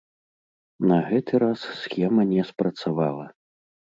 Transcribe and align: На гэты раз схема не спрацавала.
На 0.91 0.97
гэты 1.09 1.41
раз 1.43 1.59
схема 1.81 2.23
не 2.31 2.41
спрацавала. 2.49 3.25